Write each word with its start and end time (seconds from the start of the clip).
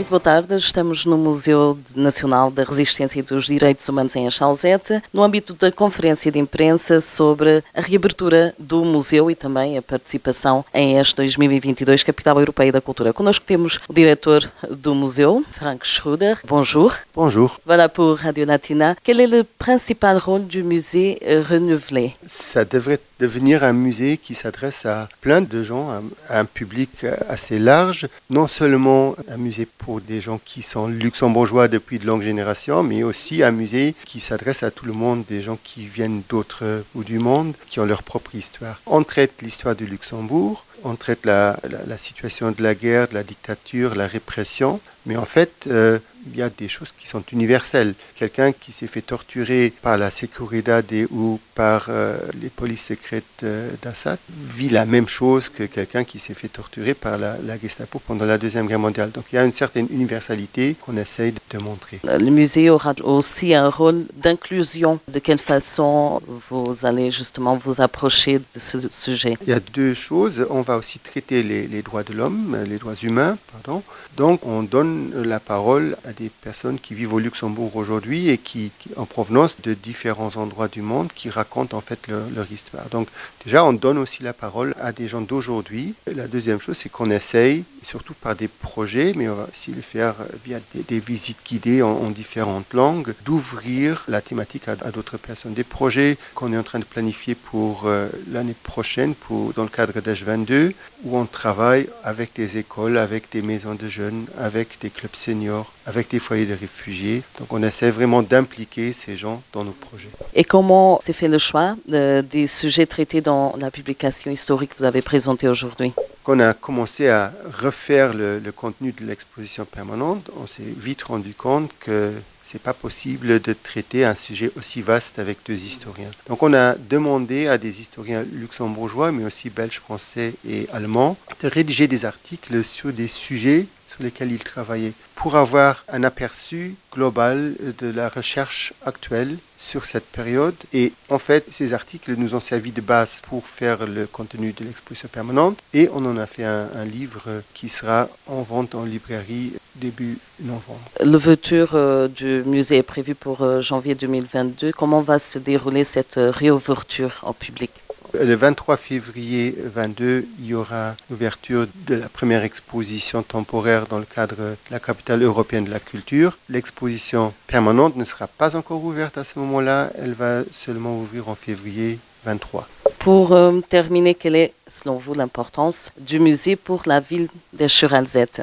Muito 0.00 0.08
boa 0.08 0.18
tarde, 0.18 0.56
estamos 0.56 1.04
no 1.04 1.18
Museu 1.18 1.78
Nacional 1.94 2.50
da 2.50 2.64
Resistência 2.64 3.18
e 3.18 3.22
dos 3.22 3.44
Direitos 3.44 3.86
Humanos 3.86 4.16
em 4.16 4.26
Achalzete, 4.26 5.02
no 5.12 5.22
âmbito 5.22 5.52
da 5.52 5.70
conferência 5.70 6.32
de 6.32 6.38
imprensa 6.38 7.02
sobre 7.02 7.62
a 7.74 7.82
reabertura 7.82 8.54
do 8.58 8.82
museu 8.82 9.30
e 9.30 9.34
também 9.34 9.76
a 9.76 9.82
participação 9.82 10.64
em 10.72 10.98
este 10.98 11.16
2022 11.16 12.02
Capital 12.02 12.38
Europeia 12.38 12.72
da 12.72 12.80
Cultura. 12.80 13.12
Connosco 13.12 13.44
temos 13.44 13.78
o 13.90 13.92
diretor 13.92 14.50
do 14.70 14.94
museu, 14.94 15.44
Frank 15.52 15.86
Schruder. 15.86 16.38
Bonjour. 16.48 16.96
Bonjour. 17.14 17.60
Voilà 17.66 17.86
pour 17.86 18.16
Radio 18.16 18.46
Latina. 18.46 18.96
Quel 19.04 19.20
est 19.20 19.26
le 19.26 19.44
principal 19.44 20.16
rôle 20.16 20.46
du 20.46 20.62
musée 20.62 21.20
renouvelé 21.46 22.16
Ça 22.26 22.64
devrait 22.64 23.00
devenir 23.18 23.62
un 23.62 23.74
musée 23.74 24.16
qui 24.16 24.34
s'adresse 24.34 24.86
à 24.86 25.10
plein 25.20 25.42
de 25.42 25.62
gens, 25.62 25.90
à 26.26 26.40
un 26.40 26.46
public 26.46 27.04
assez 27.28 27.58
large, 27.58 28.08
non 28.30 28.46
seulement 28.46 29.14
un 29.28 29.36
musée 29.36 29.66
pour 29.66 29.89
des 29.98 30.20
gens 30.20 30.38
qui 30.44 30.62
sont 30.62 30.86
luxembourgeois 30.86 31.66
depuis 31.66 31.98
de 31.98 32.06
longues 32.06 32.22
générations, 32.22 32.84
mais 32.84 33.02
aussi 33.02 33.42
un 33.42 33.50
musée 33.50 33.96
qui 34.04 34.20
s'adresse 34.20 34.62
à 34.62 34.70
tout 34.70 34.86
le 34.86 34.92
monde, 34.92 35.24
des 35.28 35.42
gens 35.42 35.58
qui 35.64 35.86
viennent 35.86 36.22
d'autres 36.28 36.84
bouts 36.94 37.02
du 37.02 37.18
monde, 37.18 37.54
qui 37.68 37.80
ont 37.80 37.86
leur 37.86 38.04
propre 38.04 38.36
histoire. 38.36 38.80
On 38.86 39.02
traite 39.02 39.42
l'histoire 39.42 39.74
du 39.74 39.86
Luxembourg, 39.86 40.64
on 40.84 40.94
traite 40.94 41.26
la, 41.26 41.56
situation 41.96 42.52
de 42.52 42.62
la 42.62 42.74
guerre, 42.74 43.08
de 43.08 43.14
la 43.14 43.22
dictature, 43.22 43.94
la 43.94 44.06
répression, 44.06 44.80
mais 45.06 45.16
en 45.16 45.24
fait, 45.24 45.66
euh, 45.66 45.98
il 46.32 46.38
y 46.38 46.42
a 46.42 46.50
des 46.50 46.68
choses 46.68 46.92
qui 46.98 47.06
sont 47.06 47.22
universelles. 47.32 47.94
Quelqu'un 48.16 48.52
qui 48.52 48.72
s'est 48.72 48.86
fait 48.86 49.02
torturer 49.02 49.72
par 49.82 49.96
la 49.98 50.10
Seguridad 50.10 50.84
ou 51.10 51.40
par 51.54 51.86
euh, 51.88 52.18
les 52.40 52.48
polices 52.48 52.84
secrètes 52.84 53.24
euh, 53.42 53.70
d'Assad 53.82 54.18
vit 54.30 54.68
la 54.68 54.86
même 54.86 55.08
chose 55.08 55.48
que 55.48 55.64
quelqu'un 55.64 56.04
qui 56.04 56.18
s'est 56.18 56.34
fait 56.34 56.48
torturer 56.48 56.94
par 56.94 57.18
la, 57.18 57.36
Gestapo 57.60 58.00
pendant 58.06 58.24
la 58.24 58.38
Deuxième 58.38 58.66
Guerre 58.66 58.78
mondiale. 58.78 59.10
Donc 59.10 59.24
il 59.32 59.36
y 59.36 59.38
a 59.38 59.44
une 59.44 59.52
certaine 59.52 59.86
universalité 59.90 60.76
qu'on 60.80 60.96
essaye 60.96 61.34
de 61.50 61.58
montrer. 61.58 62.00
Le 62.04 62.30
musée 62.30 62.70
aura 62.70 62.94
aussi 63.02 63.54
un 63.54 63.68
rôle 63.68 64.04
d'inclusion. 64.14 65.00
De 65.08 65.18
quelle 65.18 65.38
façon 65.38 66.22
vous 66.48 66.86
allez 66.86 67.10
justement 67.10 67.56
vous 67.56 67.80
approcher 67.80 68.38
de 68.38 68.58
ce 68.58 68.88
sujet? 68.88 69.36
Il 69.42 69.50
y 69.50 69.52
a 69.52 69.60
deux 69.60 69.94
choses. 69.94 70.46
On 70.50 70.62
va 70.62 70.76
aussi 70.76 70.98
traiter 70.98 71.42
les, 71.42 71.66
les 71.66 71.82
droits 71.82 72.04
de 72.04 72.12
l'homme, 72.12 72.56
les 72.66 72.78
droits 72.78 72.94
humains, 72.94 73.36
pardon. 73.52 73.82
Donc 74.16 74.46
on 74.46 74.62
donne 74.62 75.12
la 75.24 75.40
parole 75.40 75.96
à 76.04 76.12
des 76.12 76.19
personnes 76.28 76.78
qui 76.78 76.94
vivent 76.94 77.14
au 77.14 77.18
Luxembourg 77.18 77.76
aujourd'hui 77.76 78.28
et 78.28 78.38
qui, 78.38 78.70
en 78.96 79.06
provenance 79.06 79.60
de 79.62 79.74
différents 79.74 80.36
endroits 80.36 80.68
du 80.68 80.82
monde, 80.82 81.10
qui 81.14 81.30
racontent 81.30 81.76
en 81.76 81.80
fait 81.80 82.08
leur, 82.08 82.50
histoire. 82.50 82.88
Donc 82.90 83.08
déjà, 83.44 83.64
on 83.64 83.72
donne 83.72 83.98
aussi 83.98 84.22
la 84.22 84.32
parole 84.32 84.74
à 84.80 84.92
des 84.92 85.08
gens 85.08 85.20
d'aujourd'hui. 85.20 85.94
La 86.14 86.26
deuxième 86.26 86.60
chose, 86.60 86.76
c'est 86.76 86.88
qu'on 86.88 87.10
essaye, 87.10 87.64
surtout 87.82 88.14
par 88.14 88.34
des 88.34 88.48
projets, 88.48 89.12
mais 89.16 89.28
on 89.28 89.34
va 89.34 89.46
aussi 89.50 89.70
le 89.72 89.82
faire 89.82 90.14
via 90.44 90.58
des, 90.74 90.98
visites 90.98 91.38
guidées 91.46 91.82
en, 91.82 92.10
différentes 92.10 92.74
langues, 92.74 93.14
d'ouvrir 93.24 94.04
la 94.08 94.20
thématique 94.20 94.68
à, 94.68 94.76
d'autres 94.90 95.16
personnes. 95.16 95.54
Des 95.54 95.64
projets 95.64 96.18
qu'on 96.34 96.52
est 96.52 96.58
en 96.58 96.62
train 96.62 96.80
de 96.80 96.84
planifier 96.84 97.34
pour 97.34 97.84
euh, 97.86 98.08
l'année 98.30 98.56
prochaine, 98.62 99.14
pour, 99.14 99.52
dans 99.52 99.62
le 99.62 99.68
cadre 99.68 100.00
d'H22, 100.00 100.72
où 101.04 101.16
on 101.16 101.26
travaille 101.26 101.88
avec 102.04 102.34
des 102.34 102.58
écoles, 102.58 102.98
avec 102.98 103.30
des 103.30 103.42
maisons 103.42 103.74
de 103.74 103.88
jeunes, 103.88 104.26
avec 104.38 104.78
des 104.80 104.90
clubs 104.90 105.14
seniors, 105.14 105.72
avec 105.86 105.99
des 106.08 106.18
foyers 106.18 106.46
de 106.46 106.54
réfugiés. 106.54 107.22
Donc 107.38 107.52
on 107.52 107.62
essaie 107.62 107.90
vraiment 107.90 108.22
d'impliquer 108.22 108.92
ces 108.92 109.16
gens 109.16 109.42
dans 109.52 109.64
nos 109.64 109.72
projets. 109.72 110.08
Et 110.34 110.44
comment 110.44 110.98
s'est 111.00 111.12
fait 111.12 111.28
le 111.28 111.38
choix 111.38 111.76
des 111.86 112.46
sujets 112.46 112.86
traités 112.86 113.20
dans 113.20 113.54
la 113.58 113.70
publication 113.70 114.30
historique 114.30 114.70
que 114.70 114.78
vous 114.78 114.84
avez 114.84 115.02
présentée 115.02 115.48
aujourd'hui? 115.48 115.92
Quand 116.24 116.36
on 116.36 116.40
a 116.40 116.54
commencé 116.54 117.08
à 117.08 117.32
refaire 117.52 118.12
le, 118.14 118.40
contenu 118.54 118.92
de 118.92 119.04
l'exposition 119.04 119.64
permanente, 119.64 120.30
on 120.40 120.46
s'est 120.46 120.62
vite 120.62 121.02
rendu 121.02 121.32
compte 121.32 121.70
que 121.80 122.12
c'est 122.42 122.60
pas 122.60 122.74
possible 122.74 123.40
de 123.40 123.52
traiter 123.52 124.04
un 124.04 124.14
sujet 124.14 124.50
aussi 124.56 124.82
vaste 124.82 125.18
avec 125.18 125.38
deux 125.46 125.54
historiens. 125.54 126.10
Donc 126.28 126.42
on 126.42 126.52
a 126.52 126.74
demandé 126.74 127.46
à 127.46 127.58
des 127.58 127.80
historiens 127.80 128.24
luxembourgeois, 128.32 129.12
mais 129.12 129.24
aussi 129.24 129.50
belges, 129.50 129.78
français 129.78 130.34
et 130.48 130.66
allemands, 130.72 131.16
de 131.42 131.48
rédiger 131.48 131.86
des 131.86 132.04
articles 132.04 132.64
sur 132.64 132.92
des 132.92 133.08
sujets 133.08 133.66
sur 134.00 134.04
lesquels 134.04 134.32
ils 134.32 134.42
travaillaient 134.42 134.92
pour 135.14 135.36
avoir 135.36 135.84
un 135.88 136.02
aperçu 136.02 136.74
global 136.92 137.54
de 137.78 137.90
la 137.90 138.08
recherche 138.08 138.72
actuelle 138.86 139.36
sur 139.58 139.84
cette 139.84 140.06
période. 140.06 140.54
Et 140.72 140.92
en 141.10 141.18
fait, 141.18 141.44
ces 141.50 141.74
articles 141.74 142.14
nous 142.16 142.34
ont 142.34 142.40
servi 142.40 142.72
de 142.72 142.80
base 142.80 143.20
pour 143.28 143.46
faire 143.46 143.86
le 143.86 144.06
contenu 144.06 144.52
de 144.52 144.64
l'exposition 144.64 145.08
permanente 145.08 145.58
et 145.74 145.90
on 145.92 146.06
en 146.06 146.16
a 146.16 146.26
fait 146.26 146.44
un, 146.44 146.84
livre 146.86 147.42
qui 147.52 147.68
sera 147.68 148.08
en 148.26 148.40
vente 148.40 148.74
en 148.74 148.84
librairie 148.84 149.52
début 149.76 150.16
novembre. 150.40 150.80
L'ouverture 151.04 151.74
euh, 151.74 152.08
du 152.08 152.42
musée 152.46 152.78
est 152.78 152.82
prévue 152.82 153.14
pour 153.14 153.42
euh, 153.42 153.60
janvier 153.60 153.94
2022. 153.94 154.72
Comment 154.72 155.02
va 155.02 155.18
se 155.18 155.38
dérouler 155.38 155.84
cette 155.84 156.16
euh, 156.16 156.30
réouverture 156.30 157.20
en 157.22 157.34
public? 157.34 157.70
Le 158.14 158.34
23 158.34 158.76
février 158.76 159.54
22, 159.58 160.26
il 160.40 160.46
y 160.46 160.54
aura 160.54 160.94
l'ouverture 161.10 161.66
de 161.86 161.94
la 161.94 162.08
première 162.08 162.44
exposition 162.44 163.22
temporaire 163.22 163.86
dans 163.86 163.98
le 163.98 164.04
cadre 164.04 164.36
de 164.36 164.56
la 164.70 164.80
capitale 164.80 165.22
européenne 165.22 165.64
de 165.64 165.70
la 165.70 165.80
culture. 165.80 166.38
L'exposition 166.48 167.32
permanente 167.46 167.96
ne 167.96 168.04
sera 168.04 168.26
pas 168.26 168.56
encore 168.56 168.84
ouverte 168.84 169.18
à 169.18 169.24
ce 169.24 169.38
moment-là, 169.38 169.90
elle 169.98 170.12
va 170.12 170.42
seulement 170.50 170.98
ouvrir 170.98 171.28
en 171.28 171.34
février 171.34 171.98
23. 172.24 172.68
Pour 172.98 173.32
euh, 173.32 173.60
terminer, 173.68 174.14
quelle 174.14 174.36
est, 174.36 174.52
selon 174.66 174.96
vous, 174.98 175.14
l'importance 175.14 175.90
du 175.98 176.20
musée 176.20 176.56
pour 176.56 176.82
la 176.86 177.00
ville 177.00 177.28
de 177.54 177.66
Churalzette 177.66 178.42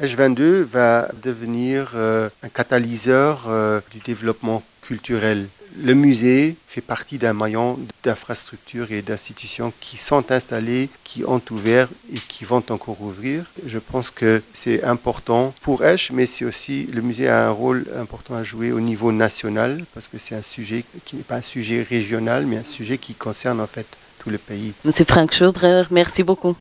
H22 0.00 0.62
va 0.62 1.08
devenir 1.22 1.92
euh, 1.94 2.28
un 2.42 2.48
catalyseur 2.48 3.46
euh, 3.48 3.80
du 3.92 4.00
développement 4.00 4.62
culturel 4.86 5.48
le 5.82 5.94
musée 5.94 6.56
fait 6.68 6.80
partie 6.80 7.18
d'un 7.18 7.32
maillon 7.32 7.78
d'infrastructures 8.02 8.92
et 8.92 9.02
d'institutions 9.02 9.72
qui 9.80 9.96
sont 9.96 10.30
installées, 10.30 10.88
qui 11.02 11.24
ont 11.24 11.40
ouvert 11.50 11.88
et 12.12 12.18
qui 12.28 12.44
vont 12.44 12.62
encore 12.70 13.00
ouvrir. 13.00 13.44
Je 13.66 13.78
pense 13.78 14.10
que 14.10 14.42
c'est 14.52 14.84
important 14.84 15.54
pour 15.62 15.84
Esch, 15.84 16.10
mais 16.12 16.26
c'est 16.26 16.44
aussi 16.44 16.88
le 16.92 17.02
musée 17.02 17.28
a 17.28 17.48
un 17.48 17.50
rôle 17.50 17.86
important 18.00 18.34
à 18.34 18.44
jouer 18.44 18.72
au 18.72 18.80
niveau 18.80 19.12
national 19.12 19.84
parce 19.94 20.08
que 20.08 20.18
c'est 20.18 20.34
un 20.34 20.42
sujet 20.42 20.84
qui 21.04 21.16
n'est 21.16 21.22
pas 21.22 21.36
un 21.36 21.42
sujet 21.42 21.82
régional, 21.82 22.46
mais 22.46 22.58
un 22.58 22.64
sujet 22.64 22.98
qui 22.98 23.14
concerne 23.14 23.60
en 23.60 23.66
fait 23.66 23.86
tout 24.18 24.30
le 24.30 24.38
pays. 24.38 24.72
Monsieur 24.84 25.04
Frank 25.04 25.32
Schudrer, 25.32 25.84
merci 25.90 26.22
beaucoup. 26.22 26.56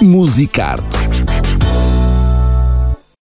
Musicarte 0.00 0.97